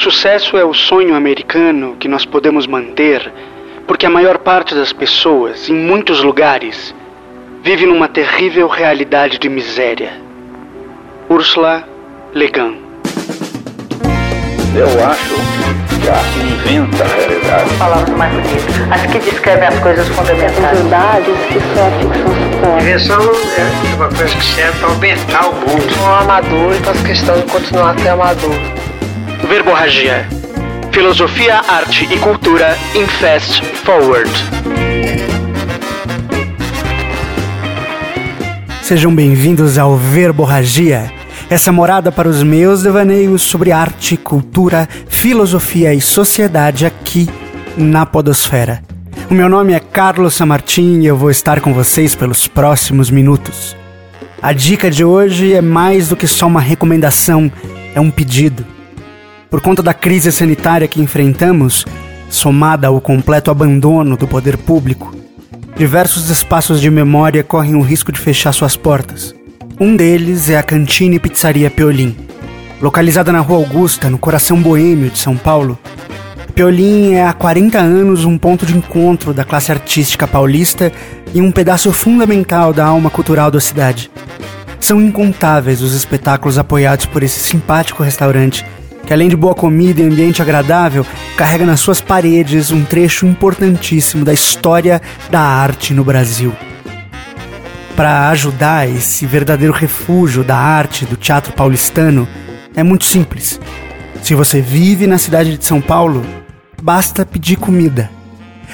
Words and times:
Sucesso 0.00 0.56
é 0.56 0.64
o 0.64 0.72
sonho 0.72 1.14
americano 1.14 1.94
que 2.00 2.08
nós 2.08 2.24
podemos 2.24 2.66
manter 2.66 3.30
porque 3.86 4.06
a 4.06 4.10
maior 4.10 4.38
parte 4.38 4.74
das 4.74 4.94
pessoas, 4.94 5.68
em 5.68 5.74
muitos 5.74 6.22
lugares, 6.22 6.94
vive 7.62 7.84
numa 7.84 8.08
terrível 8.08 8.66
realidade 8.66 9.38
de 9.38 9.46
miséria. 9.50 10.12
Ursula 11.28 11.86
Le 12.32 12.48
Guin 12.48 12.78
Eu 14.74 14.86
acho 15.04 15.34
que 16.00 16.08
a 16.08 16.14
arte 16.14 16.38
inventa 16.38 17.04
a 17.04 17.06
realidade. 17.06 17.74
Palavras 17.78 18.16
mais 18.16 18.32
bonitas. 18.32 18.90
As 18.90 19.02
que 19.02 19.18
descrevem 19.18 19.68
as 19.68 19.78
coisas 19.80 20.08
fundamentais. 20.08 20.78
verdades 20.78 21.36
que 21.48 21.60
só 21.74 21.86
a 21.86 21.90
ficção 21.90 22.52
supõe. 22.54 22.80
Invenção 22.80 23.22
é 23.58 23.94
uma 23.96 24.08
coisa 24.08 24.34
que 24.34 24.44
serve 24.44 24.78
para 24.78 24.88
aumentar 24.88 25.46
o 25.46 25.54
mundo. 25.56 26.02
Um 26.02 26.14
amador 26.14 26.72
e 26.72 26.78
faço 26.78 27.04
questão 27.04 27.38
de 27.38 27.52
continuar 27.52 27.90
a 27.90 27.98
ser 27.98 28.08
amador. 28.08 28.79
Verborragia. 29.50 30.28
Filosofia, 30.92 31.56
arte 31.56 32.04
e 32.04 32.16
cultura 32.20 32.78
em 32.94 33.04
Fast 33.04 33.60
Forward. 33.84 34.30
Sejam 38.80 39.12
bem-vindos 39.12 39.76
ao 39.76 39.96
Verborragia, 39.96 41.12
essa 41.50 41.72
morada 41.72 42.12
para 42.12 42.28
os 42.28 42.44
meus 42.44 42.84
devaneios 42.84 43.42
sobre 43.42 43.72
arte, 43.72 44.16
cultura, 44.16 44.88
filosofia 45.08 45.92
e 45.92 46.00
sociedade 46.00 46.86
aqui 46.86 47.28
na 47.76 48.06
Podosfera. 48.06 48.80
O 49.28 49.34
meu 49.34 49.48
nome 49.48 49.72
é 49.72 49.80
Carlos 49.80 50.34
Samartim 50.34 51.00
e 51.00 51.06
eu 51.06 51.16
vou 51.16 51.28
estar 51.28 51.60
com 51.60 51.74
vocês 51.74 52.14
pelos 52.14 52.46
próximos 52.46 53.10
minutos. 53.10 53.76
A 54.40 54.52
dica 54.52 54.88
de 54.88 55.04
hoje 55.04 55.52
é 55.52 55.60
mais 55.60 56.08
do 56.08 56.14
que 56.14 56.28
só 56.28 56.46
uma 56.46 56.60
recomendação, 56.60 57.50
é 57.92 58.00
um 58.00 58.12
pedido. 58.12 58.64
Por 59.50 59.60
conta 59.60 59.82
da 59.82 59.92
crise 59.92 60.30
sanitária 60.30 60.86
que 60.86 61.02
enfrentamos, 61.02 61.84
somada 62.30 62.86
ao 62.86 63.00
completo 63.00 63.50
abandono 63.50 64.16
do 64.16 64.28
poder 64.28 64.56
público, 64.56 65.12
diversos 65.76 66.30
espaços 66.30 66.80
de 66.80 66.88
memória 66.88 67.42
correm 67.42 67.74
o 67.74 67.80
risco 67.80 68.12
de 68.12 68.20
fechar 68.20 68.52
suas 68.52 68.76
portas. 68.76 69.34
Um 69.80 69.96
deles 69.96 70.48
é 70.48 70.56
a 70.56 70.62
Cantina 70.62 71.16
e 71.16 71.18
Pizzaria 71.18 71.68
Peolim. 71.68 72.16
Localizada 72.80 73.32
na 73.32 73.40
Rua 73.40 73.58
Augusta, 73.58 74.08
no 74.08 74.18
coração 74.18 74.62
boêmio 74.62 75.10
de 75.10 75.18
São 75.18 75.36
Paulo, 75.36 75.76
Peolim 76.54 77.14
é 77.14 77.26
há 77.26 77.32
40 77.32 77.78
anos 77.78 78.24
um 78.24 78.38
ponto 78.38 78.64
de 78.64 78.76
encontro 78.76 79.34
da 79.34 79.44
classe 79.44 79.72
artística 79.72 80.28
paulista 80.28 80.92
e 81.34 81.40
um 81.40 81.50
pedaço 81.50 81.92
fundamental 81.92 82.72
da 82.72 82.84
alma 82.84 83.10
cultural 83.10 83.50
da 83.50 83.58
cidade. 83.58 84.10
São 84.78 85.00
incontáveis 85.00 85.82
os 85.82 85.92
espetáculos 85.92 86.56
apoiados 86.56 87.06
por 87.06 87.22
esse 87.22 87.40
simpático 87.40 88.02
restaurante 88.02 88.64
que 89.06 89.12
além 89.12 89.28
de 89.28 89.36
boa 89.36 89.54
comida 89.54 90.00
e 90.00 90.04
ambiente 90.04 90.42
agradável, 90.42 91.04
carrega 91.36 91.66
nas 91.66 91.80
suas 91.80 92.00
paredes 92.00 92.70
um 92.70 92.84
trecho 92.84 93.26
importantíssimo 93.26 94.24
da 94.24 94.32
história 94.32 95.00
da 95.30 95.40
arte 95.40 95.92
no 95.92 96.04
Brasil. 96.04 96.52
Para 97.96 98.28
ajudar 98.30 98.88
esse 98.88 99.26
verdadeiro 99.26 99.72
refúgio 99.72 100.42
da 100.42 100.56
arte 100.56 101.04
do 101.04 101.16
teatro 101.16 101.52
paulistano, 101.52 102.26
é 102.74 102.82
muito 102.82 103.04
simples. 103.04 103.60
Se 104.22 104.34
você 104.34 104.60
vive 104.60 105.06
na 105.06 105.18
cidade 105.18 105.56
de 105.56 105.64
São 105.64 105.80
Paulo, 105.80 106.24
basta 106.82 107.26
pedir 107.26 107.56
comida. 107.56 108.10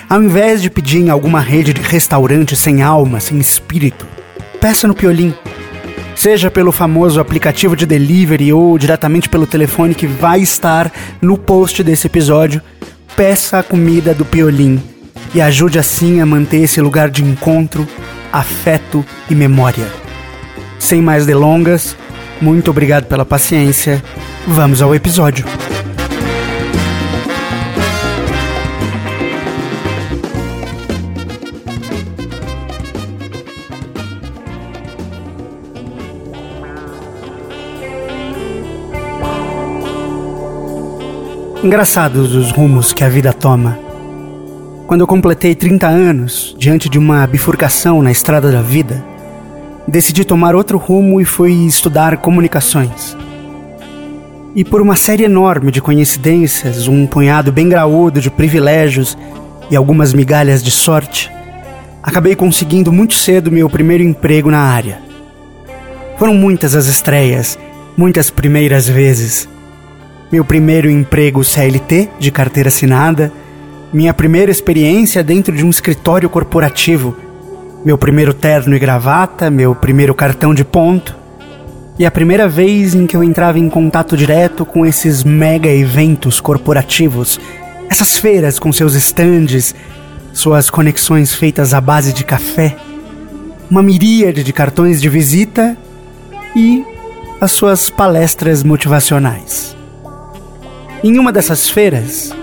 Ao 0.09 0.23
invés 0.23 0.63
de 0.63 0.71
pedir 0.71 0.99
em 0.99 1.11
alguma 1.11 1.41
rede 1.41 1.73
de 1.73 1.81
restaurante 1.81 2.55
sem 2.55 2.83
alma, 2.83 3.19
sem 3.19 3.39
espírito, 3.39 4.07
peça 4.61 4.87
no 4.87 4.95
Piolim 4.95 5.35
seja 6.17 6.51
pelo 6.51 6.73
famoso 6.73 7.21
aplicativo 7.21 7.77
de 7.77 7.87
delivery 7.87 8.53
ou 8.53 8.77
diretamente 8.77 9.29
pelo 9.29 9.47
telefone 9.47 9.95
que 9.95 10.07
vai 10.07 10.41
estar 10.41 10.91
no 11.21 11.39
post 11.39 11.85
desse 11.85 12.09
episódio, 12.09 12.61
peça 13.15 13.61
a 13.61 13.63
comida 13.63 14.13
do 14.13 14.25
Piolim 14.25 14.83
e 15.35 15.41
ajude 15.41 15.79
assim 15.79 16.21
a 16.21 16.27
manter 16.27 16.63
esse 16.63 16.81
lugar 16.81 17.11
de 17.11 17.23
encontro, 17.23 17.87
afeto 18.33 19.05
e 19.31 19.35
memória. 19.35 19.87
Sem 20.79 21.01
mais 21.01 21.27
delongas, 21.27 21.97
muito 22.41 22.71
obrigado 22.71 23.05
pela 23.05 23.25
paciência. 23.25 24.03
Vamos 24.47 24.83
ao 24.83 24.95
episódio. 24.95 25.45
Engraçados 41.67 42.33
os 42.37 42.53
rumos 42.53 42.93
que 42.93 43.03
a 43.03 43.09
vida 43.09 43.33
toma. 43.33 43.77
Quando 44.87 45.01
eu 45.01 45.07
completei 45.07 45.53
30 45.53 45.89
anos, 45.89 46.55
diante 46.57 46.89
de 46.89 46.97
uma 46.97 47.27
bifurcação 47.27 48.01
na 48.01 48.13
estrada 48.13 48.53
da 48.53 48.63
vida, 48.63 49.05
decidi 49.89 50.25
tomar 50.25 50.55
outro 50.55 50.79
rumo 50.79 51.21
e 51.21 51.25
fui 51.25 51.67
estudar 51.67 52.19
comunicações. 52.19 53.17
E 54.55 54.65
por 54.65 54.81
uma 54.81 54.95
série 54.95 55.25
enorme 55.25 55.73
de 55.73 55.83
coincidências, 55.83 56.87
um 56.87 57.05
punhado 57.05 57.51
bem 57.51 57.69
graúdo 57.69 58.21
de 58.21 58.31
privilégios 58.31 59.19
e 59.69 59.75
algumas 59.75 60.15
migalhas 60.15 60.63
de 60.63 60.71
sorte, 60.71 61.29
acabei 62.01 62.37
conseguindo 62.37 62.93
muito 62.93 63.15
cedo 63.15 63.51
meu 63.51 63.69
primeiro 63.69 64.05
emprego 64.05 64.53
na 64.53 64.61
área. 64.61 65.01
Foram 66.17 66.33
muitas 66.33 66.77
as 66.77 66.87
estreias, 66.87 67.59
muitas 67.97 68.31
primeiras 68.31 68.89
vezes 68.89 69.49
meu 70.31 70.45
primeiro 70.45 70.91
emprego 70.91 71.45
CLT, 71.45 72.09
de 72.19 72.31
carteira 72.31 72.69
assinada, 72.69 73.33
minha 73.93 74.13
primeira 74.13 74.51
experiência 74.51 75.23
dentro 75.23 75.55
de 75.55 75.65
um 75.65 75.71
escritório 75.71 76.29
corporativo, 76.29 77.17
meu 77.85 77.97
primeiro 77.97 78.35
terno 78.35 78.75
e 78.75 78.79
gravata, 78.79 79.49
meu 79.51 79.75
primeiro 79.75 80.15
cartão 80.15 80.53
de 80.53 80.65
ponto, 80.65 81.17
e 81.99 82.05
a 82.05 82.11
primeira 82.11 82.49
vez 82.49 82.95
em 82.95 83.07
que 83.07 83.17
eu 83.17 83.23
entrava 83.23 83.59
em 83.59 83.71
contato 83.71 84.17
direto 84.17 84.67
com 84.67 84.85
esses 84.85 85.23
mega 85.23 85.69
eventos 85.69 86.41
corporativos, 86.41 87.41
essas 87.89 88.19
feiras 88.19 88.59
com 88.59 88.73
seus 88.73 88.95
estandes, 88.95 89.75
suas 90.33 90.69
conexões 90.69 91.33
feitas 91.33 91.73
à 91.73 91.81
base 91.81 92.13
de 92.13 92.25
café, 92.25 92.77
uma 93.71 93.83
miríade 93.83 94.43
de 94.43 94.53
cartões 94.53 95.01
de 95.01 95.09
visita 95.09 95.77
e 96.55 96.85
as 97.41 97.53
suas 97.53 97.89
palestras 97.89 98.63
motivacionais. 98.63 99.76
Em 101.07 101.21
uma 101.21 101.31
dessas 101.31 101.71
feiras, 101.71 102.35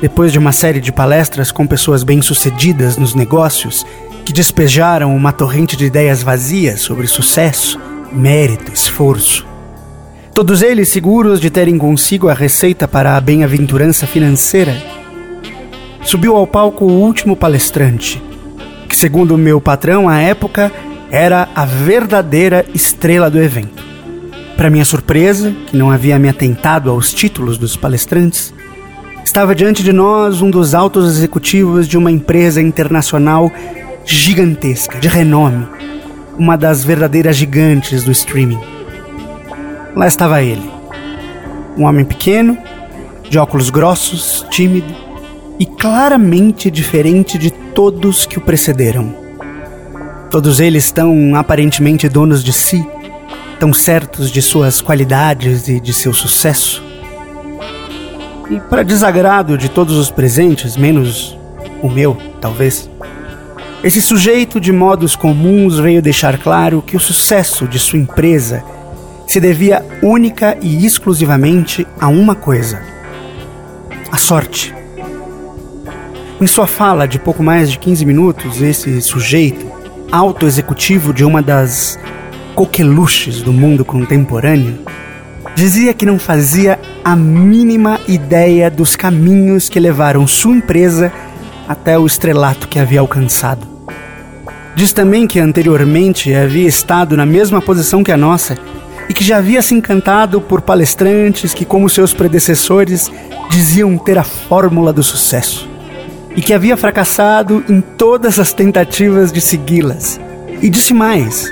depois 0.00 0.32
de 0.32 0.38
uma 0.38 0.52
série 0.52 0.80
de 0.80 0.90
palestras 0.90 1.52
com 1.52 1.66
pessoas 1.66 2.02
bem-sucedidas 2.02 2.96
nos 2.96 3.14
negócios 3.14 3.84
que 4.24 4.32
despejaram 4.32 5.14
uma 5.14 5.32
torrente 5.32 5.76
de 5.76 5.84
ideias 5.84 6.22
vazias 6.22 6.80
sobre 6.80 7.06
sucesso, 7.06 7.78
mérito, 8.10 8.72
esforço, 8.72 9.46
todos 10.34 10.62
eles 10.62 10.88
seguros 10.88 11.42
de 11.42 11.50
terem 11.50 11.76
consigo 11.76 12.30
a 12.30 12.32
receita 12.32 12.88
para 12.88 13.18
a 13.18 13.20
bem-aventurança 13.20 14.06
financeira, 14.06 14.74
subiu 16.02 16.36
ao 16.36 16.46
palco 16.46 16.86
o 16.86 17.02
último 17.02 17.36
palestrante, 17.36 18.22
que, 18.88 18.96
segundo 18.96 19.36
meu 19.36 19.60
patrão 19.60 20.08
à 20.08 20.16
época, 20.20 20.72
era 21.10 21.50
a 21.54 21.66
verdadeira 21.66 22.64
estrela 22.72 23.28
do 23.28 23.38
evento. 23.38 23.89
Para 24.60 24.68
minha 24.68 24.84
surpresa, 24.84 25.56
que 25.68 25.74
não 25.74 25.90
havia 25.90 26.18
me 26.18 26.28
atentado 26.28 26.90
aos 26.90 27.14
títulos 27.14 27.56
dos 27.56 27.78
palestrantes, 27.78 28.52
estava 29.24 29.54
diante 29.54 29.82
de 29.82 29.90
nós 29.90 30.42
um 30.42 30.50
dos 30.50 30.74
altos 30.74 31.06
executivos 31.16 31.88
de 31.88 31.96
uma 31.96 32.10
empresa 32.10 32.60
internacional 32.60 33.50
gigantesca, 34.04 34.98
de 34.98 35.08
renome, 35.08 35.66
uma 36.38 36.58
das 36.58 36.84
verdadeiras 36.84 37.36
gigantes 37.36 38.04
do 38.04 38.12
streaming. 38.12 38.60
Lá 39.96 40.06
estava 40.06 40.42
ele, 40.42 40.70
um 41.78 41.84
homem 41.84 42.04
pequeno, 42.04 42.58
de 43.30 43.38
óculos 43.38 43.70
grossos, 43.70 44.44
tímido 44.50 44.94
e 45.58 45.64
claramente 45.64 46.70
diferente 46.70 47.38
de 47.38 47.50
todos 47.50 48.26
que 48.26 48.36
o 48.36 48.42
precederam. 48.42 49.14
Todos 50.30 50.60
eles 50.60 50.90
tão 50.90 51.34
aparentemente 51.34 52.10
donos 52.10 52.44
de 52.44 52.52
si 52.52 52.86
tão 53.60 53.74
certos 53.74 54.30
de 54.30 54.40
suas 54.40 54.80
qualidades 54.80 55.68
e 55.68 55.78
de 55.78 55.92
seu 55.92 56.14
sucesso. 56.14 56.82
E 58.50 58.58
para 58.58 58.82
desagrado 58.82 59.58
de 59.58 59.68
todos 59.68 59.98
os 59.98 60.10
presentes, 60.10 60.78
menos 60.78 61.38
o 61.82 61.88
meu, 61.90 62.16
talvez, 62.40 62.90
esse 63.84 64.00
sujeito 64.00 64.58
de 64.58 64.72
modos 64.72 65.14
comuns 65.14 65.78
veio 65.78 66.00
deixar 66.00 66.38
claro 66.38 66.82
que 66.82 66.96
o 66.96 67.00
sucesso 67.00 67.68
de 67.68 67.78
sua 67.78 67.98
empresa 67.98 68.64
se 69.26 69.38
devia 69.38 69.84
única 70.02 70.56
e 70.62 70.84
exclusivamente 70.86 71.86
a 72.00 72.08
uma 72.08 72.34
coisa: 72.34 72.82
a 74.10 74.16
sorte. 74.16 74.74
Em 76.40 76.46
sua 76.46 76.66
fala 76.66 77.06
de 77.06 77.18
pouco 77.18 77.42
mais 77.42 77.70
de 77.70 77.78
15 77.78 78.06
minutos, 78.06 78.62
esse 78.62 79.02
sujeito, 79.02 79.70
alto 80.10 80.46
executivo 80.46 81.12
de 81.12 81.24
uma 81.24 81.42
das 81.42 81.98
coqueluches 82.60 83.40
do 83.40 83.54
mundo 83.54 83.86
contemporâneo, 83.86 84.80
dizia 85.56 85.94
que 85.94 86.04
não 86.04 86.18
fazia 86.18 86.78
a 87.02 87.16
mínima 87.16 87.98
ideia 88.06 88.70
dos 88.70 88.96
caminhos 88.96 89.70
que 89.70 89.80
levaram 89.80 90.26
sua 90.26 90.54
empresa 90.54 91.10
até 91.66 91.98
o 91.98 92.04
estrelato 92.04 92.68
que 92.68 92.78
havia 92.78 93.00
alcançado. 93.00 93.66
Diz 94.76 94.92
também 94.92 95.26
que 95.26 95.40
anteriormente 95.40 96.34
havia 96.34 96.68
estado 96.68 97.16
na 97.16 97.24
mesma 97.24 97.62
posição 97.62 98.04
que 98.04 98.12
a 98.12 98.16
nossa 98.18 98.58
e 99.08 99.14
que 99.14 99.24
já 99.24 99.38
havia 99.38 99.62
se 99.62 99.74
encantado 99.74 100.38
por 100.38 100.60
palestrantes 100.60 101.54
que, 101.54 101.64
como 101.64 101.88
seus 101.88 102.12
predecessores, 102.12 103.10
diziam 103.48 103.96
ter 103.96 104.18
a 104.18 104.22
fórmula 104.22 104.92
do 104.92 105.02
sucesso 105.02 105.66
e 106.36 106.42
que 106.42 106.52
havia 106.52 106.76
fracassado 106.76 107.64
em 107.70 107.80
todas 107.80 108.38
as 108.38 108.52
tentativas 108.52 109.32
de 109.32 109.40
segui-las. 109.40 110.20
E 110.60 110.68
disse 110.68 110.92
mais: 110.92 111.50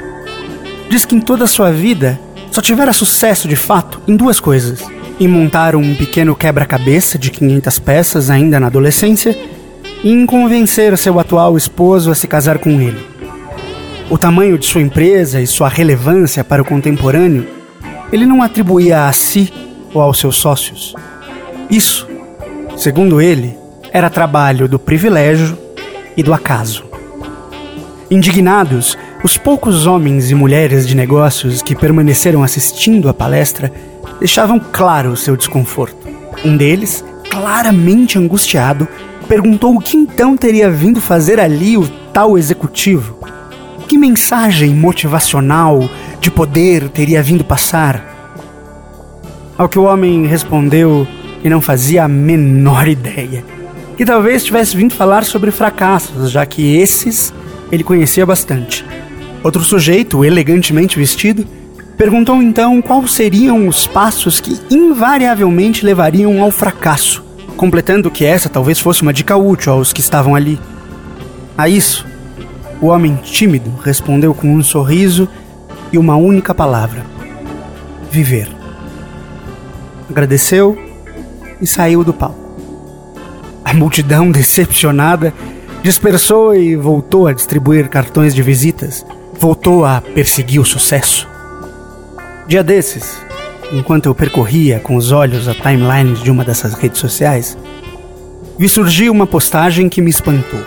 diz 0.88 1.04
que 1.04 1.14
em 1.14 1.20
toda 1.20 1.44
a 1.44 1.48
sua 1.48 1.70
vida 1.70 2.18
só 2.50 2.60
tivera 2.60 2.92
sucesso 2.92 3.46
de 3.46 3.56
fato 3.56 4.00
em 4.06 4.16
duas 4.16 4.40
coisas: 4.40 4.84
em 5.20 5.28
montar 5.28 5.76
um 5.76 5.94
pequeno 5.94 6.34
quebra-cabeça 6.34 7.18
de 7.18 7.30
500 7.30 7.78
peças 7.78 8.30
ainda 8.30 8.58
na 8.58 8.66
adolescência 8.66 9.36
e 10.02 10.10
em 10.10 10.26
convencer 10.26 10.96
seu 10.96 11.18
atual 11.18 11.56
esposo 11.56 12.10
a 12.10 12.14
se 12.14 12.26
casar 12.26 12.58
com 12.58 12.80
ele. 12.80 13.06
O 14.10 14.16
tamanho 14.16 14.56
de 14.56 14.66
sua 14.66 14.80
empresa 14.80 15.40
e 15.40 15.46
sua 15.46 15.68
relevância 15.68 16.42
para 16.42 16.62
o 16.62 16.64
contemporâneo 16.64 17.46
ele 18.10 18.24
não 18.24 18.42
atribuía 18.42 19.06
a 19.06 19.12
si 19.12 19.52
ou 19.92 20.00
aos 20.00 20.18
seus 20.18 20.36
sócios. 20.36 20.94
Isso, 21.70 22.08
segundo 22.76 23.20
ele, 23.20 23.54
era 23.92 24.08
trabalho 24.08 24.68
do 24.68 24.78
privilégio 24.78 25.58
e 26.16 26.22
do 26.22 26.32
acaso. 26.32 26.84
Indignados, 28.10 28.96
os 29.22 29.36
poucos 29.36 29.86
homens 29.86 30.30
e 30.30 30.34
mulheres 30.34 30.86
de 30.86 30.94
negócios 30.94 31.60
que 31.60 31.74
permaneceram 31.74 32.42
assistindo 32.42 33.08
à 33.08 33.14
palestra 33.14 33.72
deixavam 34.18 34.60
claro 34.60 35.16
seu 35.16 35.36
desconforto. 35.36 36.08
Um 36.44 36.56
deles, 36.56 37.04
claramente 37.30 38.18
angustiado, 38.18 38.86
perguntou 39.26 39.74
o 39.74 39.80
que 39.80 39.96
então 39.96 40.36
teria 40.36 40.70
vindo 40.70 41.00
fazer 41.00 41.40
ali 41.40 41.76
o 41.76 41.88
tal 42.12 42.38
executivo. 42.38 43.18
Que 43.88 43.98
mensagem 43.98 44.74
motivacional 44.74 45.88
de 46.20 46.30
poder 46.30 46.88
teria 46.88 47.22
vindo 47.22 47.44
passar? 47.44 48.16
Ao 49.56 49.68
que 49.68 49.78
o 49.78 49.84
homem 49.84 50.26
respondeu 50.26 51.06
que 51.42 51.48
não 51.48 51.60
fazia 51.60 52.04
a 52.04 52.08
menor 52.08 52.86
ideia 52.86 53.44
que 53.98 54.04
talvez 54.04 54.44
tivesse 54.44 54.76
vindo 54.76 54.94
falar 54.94 55.24
sobre 55.24 55.50
fracassos, 55.50 56.30
já 56.30 56.46
que 56.46 56.76
esses 56.76 57.34
ele 57.72 57.82
conhecia 57.82 58.24
bastante. 58.24 58.86
Outro 59.42 59.62
sujeito, 59.62 60.24
elegantemente 60.24 60.98
vestido, 60.98 61.46
perguntou 61.96 62.42
então 62.42 62.82
quais 62.82 63.12
seriam 63.12 63.68
os 63.68 63.86
passos 63.86 64.40
que 64.40 64.58
invariavelmente 64.70 65.84
levariam 65.84 66.42
ao 66.42 66.50
fracasso, 66.50 67.24
completando 67.56 68.10
que 68.10 68.24
essa 68.24 68.48
talvez 68.48 68.78
fosse 68.80 69.02
uma 69.02 69.12
dica 69.12 69.36
útil 69.36 69.72
aos 69.72 69.92
que 69.92 70.00
estavam 70.00 70.34
ali. 70.34 70.58
A 71.56 71.68
isso, 71.68 72.06
o 72.80 72.86
homem 72.86 73.16
tímido 73.22 73.72
respondeu 73.82 74.34
com 74.34 74.54
um 74.54 74.62
sorriso 74.62 75.28
e 75.92 75.98
uma 75.98 76.16
única 76.16 76.54
palavra: 76.54 77.04
viver. 78.10 78.48
Agradeceu 80.10 80.78
e 81.60 81.66
saiu 81.66 82.02
do 82.02 82.12
palco. 82.12 82.48
A 83.64 83.74
multidão, 83.74 84.30
decepcionada, 84.32 85.32
dispersou 85.82 86.54
e 86.54 86.76
voltou 86.76 87.26
a 87.26 87.32
distribuir 87.32 87.88
cartões 87.88 88.34
de 88.34 88.42
visitas, 88.42 89.04
voltou 89.38 89.84
a 89.84 90.00
perseguir 90.00 90.60
o 90.60 90.64
sucesso. 90.64 91.28
Dia 92.46 92.62
desses, 92.62 93.20
enquanto 93.72 94.06
eu 94.06 94.14
percorria 94.14 94.80
com 94.80 94.96
os 94.96 95.12
olhos 95.12 95.48
a 95.48 95.54
timeline 95.54 96.14
de 96.22 96.30
uma 96.30 96.44
dessas 96.44 96.74
redes 96.74 96.98
sociais, 96.98 97.56
vi 98.58 98.68
surgir 98.68 99.10
uma 99.10 99.26
postagem 99.26 99.88
que 99.88 100.00
me 100.00 100.10
espantou. 100.10 100.60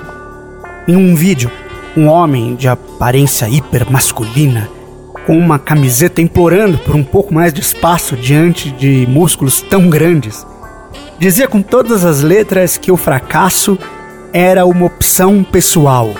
Em 0.87 0.95
um 0.95 1.15
vídeo, 1.15 1.51
um 1.95 2.07
homem 2.07 2.55
de 2.55 2.67
aparência 2.67 3.47
hiper 3.49 3.91
masculina, 3.91 4.69
com 5.25 5.37
uma 5.37 5.59
camiseta 5.59 6.21
implorando 6.21 6.77
por 6.79 6.95
um 6.95 7.03
pouco 7.03 7.33
mais 7.33 7.53
de 7.53 7.61
espaço 7.61 8.15
diante 8.15 8.71
de 8.71 9.05
músculos 9.07 9.61
tão 9.61 9.89
grandes, 9.89 10.45
Dizia 11.21 11.47
com 11.47 11.61
todas 11.61 12.03
as 12.03 12.21
letras 12.21 12.77
que 12.77 12.91
o 12.91 12.97
fracasso 12.97 13.77
era 14.33 14.65
uma 14.65 14.87
opção 14.87 15.43
pessoal, 15.43 16.15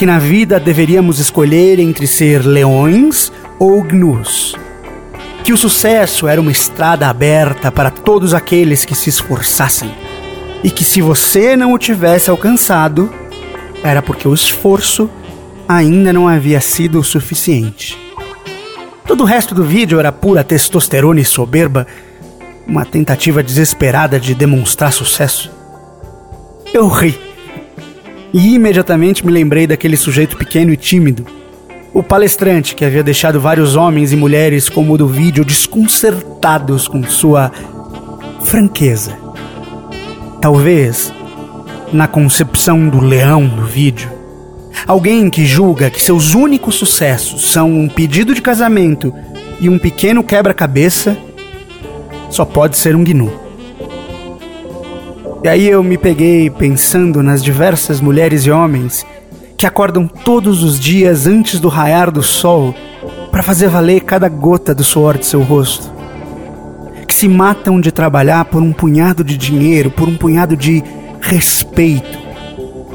que 0.00 0.06
na 0.06 0.18
vida 0.18 0.58
deveríamos 0.58 1.18
escolher 1.18 1.78
entre 1.78 2.06
ser 2.06 2.42
leões 2.42 3.30
ou 3.58 3.82
gnus, 3.82 4.56
que 5.44 5.52
o 5.52 5.58
sucesso 5.58 6.26
era 6.26 6.40
uma 6.40 6.50
estrada 6.50 7.06
aberta 7.06 7.70
para 7.70 7.90
todos 7.90 8.32
aqueles 8.32 8.82
que 8.82 8.94
se 8.94 9.10
esforçassem, 9.10 9.94
e 10.64 10.70
que 10.70 10.84
se 10.84 11.02
você 11.02 11.54
não 11.54 11.74
o 11.74 11.78
tivesse 11.78 12.30
alcançado, 12.30 13.12
era 13.84 14.00
porque 14.00 14.26
o 14.26 14.32
esforço 14.32 15.10
ainda 15.68 16.14
não 16.14 16.26
havia 16.26 16.62
sido 16.62 16.98
o 16.98 17.04
suficiente. 17.04 17.98
Todo 19.06 19.20
o 19.20 19.26
resto 19.26 19.54
do 19.54 19.62
vídeo 19.62 20.00
era 20.00 20.10
pura 20.10 20.42
testosterona 20.42 21.20
e 21.20 21.26
soberba 21.26 21.86
uma 22.66 22.86
tentativa 22.86 23.42
desesperada 23.42 24.18
de 24.18 24.34
demonstrar 24.34 24.94
sucesso. 24.94 25.50
Eu 26.72 26.88
ri. 26.88 27.29
E 28.32 28.54
imediatamente 28.54 29.26
me 29.26 29.32
lembrei 29.32 29.66
daquele 29.66 29.96
sujeito 29.96 30.36
pequeno 30.36 30.72
e 30.72 30.76
tímido. 30.76 31.26
O 31.92 32.02
palestrante 32.02 32.74
que 32.74 32.84
havia 32.84 33.02
deixado 33.02 33.40
vários 33.40 33.74
homens 33.74 34.12
e 34.12 34.16
mulheres 34.16 34.68
como 34.68 34.92
o 34.92 34.98
do 34.98 35.08
vídeo 35.08 35.44
desconcertados 35.44 36.86
com 36.86 37.02
sua 37.02 37.50
franqueza. 38.44 39.18
Talvez, 40.40 41.12
na 41.92 42.06
concepção 42.06 42.88
do 42.88 43.00
leão 43.00 43.46
do 43.46 43.64
vídeo, 43.64 44.08
alguém 44.86 45.28
que 45.28 45.44
julga 45.44 45.90
que 45.90 46.00
seus 46.00 46.34
únicos 46.34 46.76
sucessos 46.76 47.50
são 47.50 47.70
um 47.72 47.88
pedido 47.88 48.32
de 48.32 48.40
casamento 48.40 49.12
e 49.60 49.68
um 49.68 49.78
pequeno 49.78 50.22
quebra-cabeça 50.22 51.16
só 52.30 52.44
pode 52.44 52.78
ser 52.78 52.94
um 52.94 53.02
gnu. 53.02 53.49
E 55.42 55.48
aí 55.48 55.68
eu 55.68 55.82
me 55.82 55.96
peguei 55.96 56.50
pensando 56.50 57.22
nas 57.22 57.42
diversas 57.42 57.98
mulheres 57.98 58.44
e 58.44 58.50
homens 58.50 59.06
que 59.56 59.66
acordam 59.66 60.06
todos 60.06 60.62
os 60.62 60.78
dias 60.78 61.26
antes 61.26 61.58
do 61.58 61.68
raiar 61.68 62.10
do 62.10 62.22
sol 62.22 62.74
para 63.30 63.42
fazer 63.42 63.68
valer 63.68 64.02
cada 64.02 64.28
gota 64.28 64.74
do 64.74 64.84
suor 64.84 65.16
de 65.16 65.24
seu 65.24 65.40
rosto. 65.42 65.90
Que 67.08 67.14
se 67.14 67.26
matam 67.26 67.80
de 67.80 67.90
trabalhar 67.90 68.44
por 68.44 68.62
um 68.62 68.70
punhado 68.70 69.24
de 69.24 69.38
dinheiro, 69.38 69.90
por 69.90 70.06
um 70.06 70.16
punhado 70.16 70.54
de 70.54 70.84
respeito, 71.22 72.18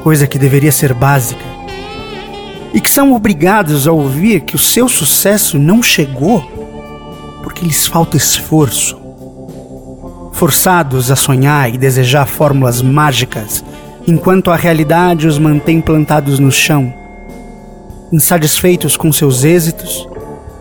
coisa 0.03 0.27
que 0.27 0.37
deveria 0.37 0.71
ser 0.71 0.93
básica. 0.93 1.41
E 2.75 2.79
que 2.79 2.91
são 2.91 3.13
obrigados 3.13 3.87
a 3.87 3.91
ouvir 3.91 4.41
que 4.41 4.55
o 4.55 4.59
seu 4.59 4.87
sucesso 4.87 5.57
não 5.57 5.81
chegou 5.81 6.43
porque 7.41 7.65
lhes 7.65 7.87
falta 7.87 8.17
esforço 8.17 9.04
forçados 10.35 11.09
a 11.11 11.15
sonhar 11.15 11.73
e 11.73 11.77
desejar 11.77 12.27
fórmulas 12.27 12.81
mágicas, 12.81 13.63
enquanto 14.05 14.51
a 14.51 14.57
realidade 14.57 15.27
os 15.27 15.39
mantém 15.39 15.79
plantados 15.79 16.39
no 16.39 16.51
chão, 16.51 16.93
insatisfeitos 18.11 18.97
com 18.97 19.13
seus 19.13 19.45
êxitos, 19.45 20.07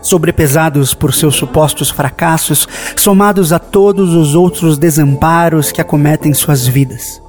sobrepesados 0.01 0.93
por 0.93 1.13
seus 1.13 1.35
supostos 1.35 1.89
fracassos, 1.89 2.65
somados 2.95 3.51
a 3.51 3.59
todos 3.59 4.13
os 4.13 4.33
outros 4.33 4.77
desamparos 4.77 5.73
que 5.73 5.81
acometem 5.81 6.33
suas 6.33 6.65
vidas. 6.65 7.21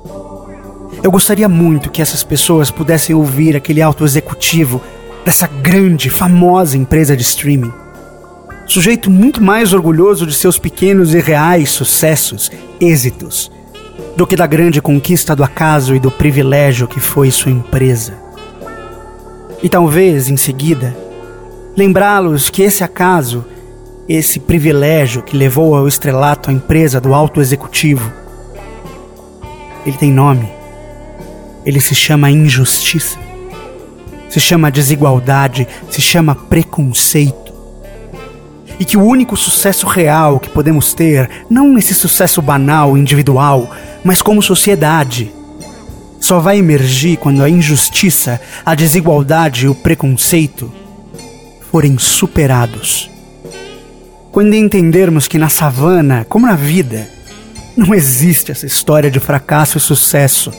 Eu 1.03 1.11
gostaria 1.11 1.49
muito 1.49 1.91
que 1.91 2.01
essas 2.01 2.23
pessoas 2.23 2.71
pudessem 2.71 3.15
ouvir 3.15 3.57
aquele 3.57 3.83
alto 3.83 4.05
executivo 4.05 4.81
dessa 5.25 5.49
grande, 5.49 6.09
famosa 6.09 6.79
empresa 6.79 7.17
de 7.17 7.23
streaming 7.23 7.86
sujeito 8.67 9.11
muito 9.11 9.43
mais 9.43 9.73
orgulhoso 9.73 10.27
de 10.27 10.35
seus 10.35 10.59
pequenos 10.59 11.15
e 11.15 11.21
reais 11.21 11.71
sucessos, 11.71 12.51
êxitos, 12.81 13.51
do 14.17 14.27
que 14.27 14.35
da 14.35 14.47
grande 14.47 14.83
conquista 14.83 15.37
do 15.37 15.45
acaso 15.45 15.95
e 15.95 16.01
do 16.01 16.11
privilégio 16.11 16.89
que 16.89 16.99
foi 16.99 17.31
sua 17.31 17.53
empresa. 17.53 18.15
E 19.63 19.69
talvez, 19.69 20.29
em 20.29 20.37
seguida, 20.37 20.97
lembrá-los 21.77 22.51
que 22.51 22.63
esse 22.63 22.83
acaso, 22.83 23.45
esse 24.09 24.41
privilégio 24.41 25.23
que 25.23 25.37
levou 25.37 25.77
ao 25.77 25.87
estrelato 25.87 26.51
a 26.51 26.53
empresa 26.53 27.01
do 27.01 27.15
alto 27.15 27.41
executivo, 27.41 28.13
ele 29.87 29.97
tem 29.97 30.11
nome. 30.11 30.49
Ele 31.65 31.81
se 31.81 31.95
chama 31.95 32.31
injustiça, 32.31 33.19
se 34.29 34.41
chama 34.41 34.71
desigualdade, 34.71 35.67
se 35.91 36.01
chama 36.01 36.35
preconceito 36.35 37.46
e 38.79 38.85
que 38.85 38.97
o 38.97 39.03
único 39.03 39.37
sucesso 39.37 39.87
real 39.87 40.39
que 40.39 40.51
podemos 40.51 40.93
ter, 40.93 41.31
não 41.49 41.79
esse 41.79 41.95
sucesso 41.95 42.43
banal, 42.43 42.97
individual, 42.97 43.71
mas 44.05 44.21
como 44.21 44.43
sociedade, 44.43 45.33
só 46.21 46.39
vai 46.39 46.59
emergir 46.59 47.17
quando 47.17 47.43
a 47.43 47.49
injustiça, 47.49 48.41
a 48.65 48.75
desigualdade 48.75 49.67
e 49.67 49.69
o 49.69 49.75
preconceito 49.75 50.73
forem 51.71 51.99
superados. 51.99 53.11
quando 54.33 54.55
entendermos 54.55 55.27
que 55.27 55.39
na 55.39 55.49
savana, 55.49 56.27
como 56.29 56.47
na 56.47 56.55
vida, 56.55 57.09
não 57.75 57.95
existe 57.95 58.53
essa 58.53 58.67
história 58.67 59.11
de 59.11 59.19
fracasso 59.19 59.79
e 59.79 59.81
sucesso. 59.81 60.53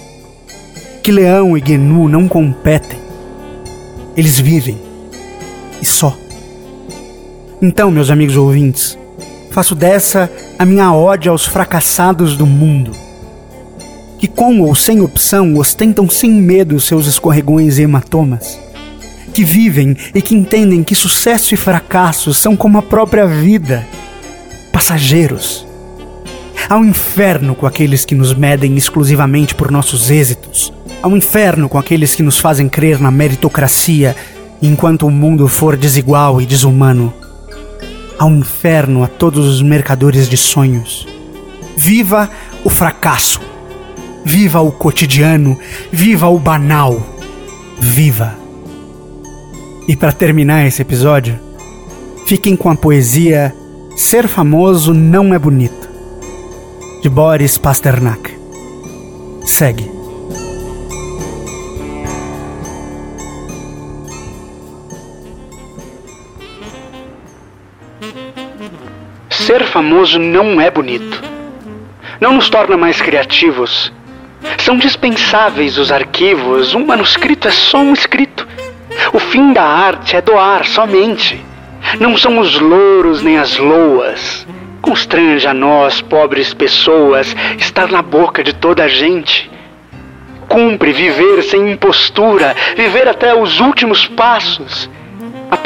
Que 1.03 1.11
leão 1.11 1.55
e 1.55 1.61
gnu 1.61 2.09
não 2.09 2.27
competem. 2.27 2.99
Eles 4.15 4.39
vivem. 4.39 4.81
E 5.79 5.85
só. 5.85 6.17
Então, 7.61 7.89
meus 7.89 8.09
amigos 8.09 8.37
ouvintes, 8.37 8.97
faço 9.51 9.73
dessa 9.73 10.31
a 10.59 10.65
minha 10.65 10.93
ode 10.93 11.27
aos 11.27 11.45
fracassados 11.45 12.37
do 12.37 12.45
mundo. 12.45 12.91
Que 14.19 14.27
com 14.27 14.61
ou 14.61 14.75
sem 14.75 15.01
opção 15.01 15.55
ostentam 15.57 16.09
sem 16.09 16.31
medo 16.31 16.79
seus 16.79 17.07
escorregões 17.07 17.77
e 17.77 17.83
hematomas 17.83 18.67
que 19.37 19.43
vivem 19.43 19.95
e 20.15 20.19
que 20.19 20.33
entendem 20.33 20.83
que 20.83 20.95
sucesso 20.95 21.53
e 21.53 21.57
fracasso 21.57 22.33
são 22.33 22.55
como 22.55 22.79
a 22.79 22.81
própria 22.81 23.27
vida, 23.27 23.87
passageiros. 24.73 25.63
Um 26.71 26.85
inferno 26.85 27.53
com 27.53 27.67
aqueles 27.67 28.03
que 28.03 28.15
nos 28.15 28.33
medem 28.33 28.75
exclusivamente 28.75 29.53
por 29.53 29.69
nossos 29.69 30.09
êxitos. 30.09 30.73
Um 31.05 31.15
inferno 31.15 31.69
com 31.69 31.77
aqueles 31.77 32.15
que 32.15 32.23
nos 32.23 32.39
fazem 32.39 32.67
crer 32.67 32.99
na 32.99 33.11
meritocracia 33.11 34.15
enquanto 34.59 35.05
o 35.05 35.11
mundo 35.11 35.47
for 35.47 35.77
desigual 35.77 36.41
e 36.41 36.45
desumano. 36.47 37.13
Um 38.25 38.37
inferno 38.37 39.03
a 39.03 39.07
todos 39.07 39.45
os 39.45 39.61
mercadores 39.61 40.27
de 40.27 40.37
sonhos. 40.37 41.07
Viva 41.75 42.29
o 42.63 42.69
fracasso! 42.69 43.41
Viva 44.25 44.59
o 44.61 44.71
cotidiano! 44.71 45.57
Viva 45.91 46.27
o 46.27 46.39
banal! 46.39 47.01
Viva! 47.79 48.35
E 49.87 49.95
para 49.95 50.11
terminar 50.11 50.65
esse 50.65 50.81
episódio, 50.81 51.39
fiquem 52.25 52.55
com 52.55 52.69
a 52.69 52.75
poesia 52.75 53.53
Ser 53.97 54.27
famoso 54.27 54.93
não 54.93 55.33
é 55.33 55.39
bonito, 55.39 55.89
de 57.01 57.09
Boris 57.09 57.57
Pasternak. 57.57 58.31
Segue. 59.43 59.96
Ser 69.57 69.65
famoso 69.65 70.19
não 70.19 70.61
é 70.61 70.69
bonito. 70.69 71.19
Não 72.21 72.33
nos 72.33 72.47
torna 72.47 72.77
mais 72.77 73.01
criativos. 73.01 73.91
São 74.59 74.77
dispensáveis 74.77 75.79
os 75.79 75.91
arquivos. 75.91 76.75
Um 76.75 76.85
manuscrito 76.85 77.47
é 77.47 77.51
só 77.51 77.79
um 77.79 77.91
escrito. 77.91 78.47
O 79.11 79.17
fim 79.17 79.53
da 79.53 79.63
arte 79.63 80.15
é 80.15 80.21
doar 80.21 80.63
somente. 80.63 81.43
Não 81.99 82.15
são 82.15 82.37
os 82.37 82.59
louros 82.59 83.23
nem 83.23 83.39
as 83.39 83.57
loas. 83.57 84.45
Constrange 84.79 85.47
a 85.47 85.55
nós, 85.55 86.01
pobres 86.01 86.53
pessoas, 86.53 87.35
estar 87.57 87.89
na 87.89 88.03
boca 88.03 88.43
de 88.43 88.53
toda 88.53 88.83
a 88.83 88.87
gente. 88.87 89.49
Cumpre 90.47 90.93
viver 90.93 91.41
sem 91.41 91.71
impostura, 91.71 92.55
viver 92.75 93.07
até 93.07 93.33
os 93.33 93.59
últimos 93.59 94.05
passos. 94.05 94.87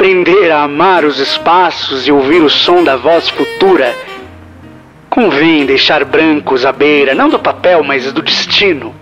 Aprender 0.02 0.50
a 0.50 0.64
amar 0.64 1.04
os 1.04 1.20
espaços 1.20 2.08
e 2.08 2.10
ouvir 2.10 2.42
o 2.42 2.50
som 2.50 2.82
da 2.82 2.96
voz 2.96 3.28
futura. 3.28 3.94
Convém 5.08 5.64
deixar 5.64 6.04
brancos 6.04 6.66
à 6.66 6.72
beira, 6.72 7.14
não 7.14 7.28
do 7.28 7.38
papel, 7.38 7.84
mas 7.84 8.12
do 8.12 8.20
destino. 8.20 8.92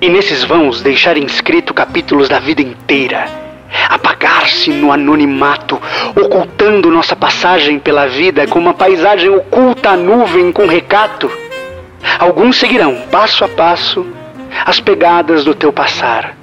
E 0.00 0.08
nesses 0.08 0.42
vãos 0.42 0.82
deixar 0.82 1.16
inscrito 1.16 1.72
capítulos 1.72 2.28
da 2.28 2.40
vida 2.40 2.60
inteira 2.60 3.28
apagar-se 3.88 4.70
no 4.70 4.90
anonimato, 4.90 5.80
ocultando 6.16 6.90
nossa 6.90 7.14
passagem 7.14 7.78
pela 7.78 8.08
vida 8.08 8.44
como 8.48 8.66
uma 8.66 8.74
paisagem 8.74 9.30
oculta 9.30 9.90
a 9.90 9.96
nuvem 9.96 10.50
com 10.50 10.66
recato. 10.66 11.30
Alguns 12.18 12.56
seguirão, 12.56 13.04
passo 13.12 13.44
a 13.44 13.48
passo, 13.48 14.04
as 14.66 14.80
pegadas 14.80 15.44
do 15.44 15.54
teu 15.54 15.72
passar. 15.72 16.37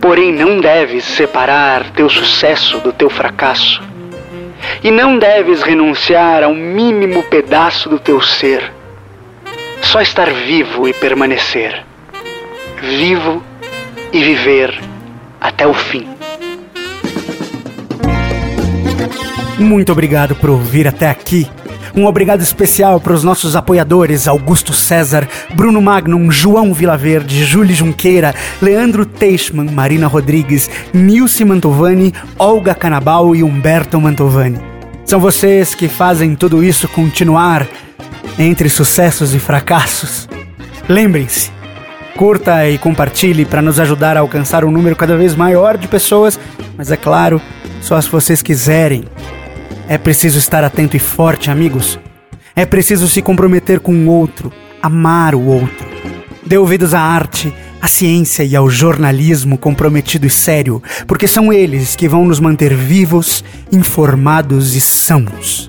Porém, 0.00 0.32
não 0.32 0.60
deves 0.60 1.04
separar 1.04 1.90
teu 1.90 2.08
sucesso 2.08 2.78
do 2.78 2.92
teu 2.92 3.10
fracasso. 3.10 3.82
E 4.82 4.90
não 4.90 5.18
deves 5.18 5.62
renunciar 5.62 6.42
a 6.42 6.48
um 6.48 6.54
mínimo 6.54 7.22
pedaço 7.24 7.88
do 7.88 7.98
teu 7.98 8.20
ser. 8.20 8.72
Só 9.82 10.00
estar 10.00 10.30
vivo 10.30 10.88
e 10.88 10.92
permanecer. 10.92 11.84
Vivo 12.80 13.42
e 14.12 14.22
viver 14.22 14.78
até 15.40 15.66
o 15.66 15.74
fim. 15.74 16.08
Muito 19.58 19.92
obrigado 19.92 20.34
por 20.34 20.48
ouvir 20.48 20.88
até 20.88 21.10
aqui. 21.10 21.46
Um 21.94 22.06
obrigado 22.06 22.40
especial 22.40 23.00
para 23.00 23.12
os 23.12 23.24
nossos 23.24 23.56
apoiadores 23.56 24.28
Augusto 24.28 24.72
César, 24.72 25.28
Bruno 25.54 25.80
Magnum, 25.80 26.30
João 26.30 26.72
Vilaverde, 26.72 27.44
Júlio 27.44 27.74
Junqueira, 27.74 28.34
Leandro 28.62 29.04
Teichmann, 29.04 29.70
Marina 29.72 30.06
Rodrigues, 30.06 30.70
Nilce 30.92 31.44
Mantovani, 31.44 32.14
Olga 32.38 32.74
Canabal 32.74 33.34
e 33.34 33.42
Humberto 33.42 34.00
Mantovani. 34.00 34.60
São 35.04 35.18
vocês 35.18 35.74
que 35.74 35.88
fazem 35.88 36.36
tudo 36.36 36.62
isso 36.62 36.86
continuar 36.86 37.66
entre 38.38 38.68
sucessos 38.68 39.34
e 39.34 39.40
fracassos. 39.40 40.28
Lembrem-se, 40.88 41.50
curta 42.16 42.68
e 42.68 42.78
compartilhe 42.78 43.44
para 43.44 43.60
nos 43.60 43.80
ajudar 43.80 44.16
a 44.16 44.20
alcançar 44.20 44.64
um 44.64 44.70
número 44.70 44.94
cada 44.94 45.16
vez 45.16 45.34
maior 45.34 45.76
de 45.76 45.88
pessoas, 45.88 46.38
mas 46.76 46.92
é 46.92 46.96
claro, 46.96 47.40
só 47.80 48.00
se 48.00 48.08
vocês 48.08 48.40
quiserem. 48.40 49.04
É 49.90 49.98
preciso 49.98 50.38
estar 50.38 50.62
atento 50.62 50.96
e 50.96 51.00
forte, 51.00 51.50
amigos. 51.50 51.98
É 52.54 52.64
preciso 52.64 53.08
se 53.08 53.20
comprometer 53.20 53.80
com 53.80 53.92
o 53.92 54.06
outro, 54.06 54.52
amar 54.80 55.34
o 55.34 55.44
outro. 55.44 55.84
Dê 56.46 56.56
ouvidos 56.56 56.94
à 56.94 57.00
arte, 57.00 57.52
à 57.82 57.88
ciência 57.88 58.44
e 58.44 58.54
ao 58.54 58.70
jornalismo 58.70 59.58
comprometido 59.58 60.28
e 60.28 60.30
sério, 60.30 60.80
porque 61.08 61.26
são 61.26 61.52
eles 61.52 61.96
que 61.96 62.08
vão 62.08 62.24
nos 62.24 62.38
manter 62.38 62.72
vivos, 62.72 63.42
informados 63.72 64.76
e 64.76 64.80
sãos. 64.80 65.68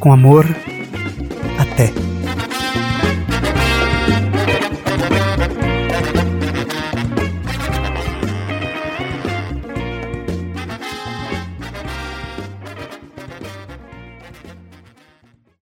Com 0.00 0.10
amor, 0.10 0.46
até. 1.58 2.13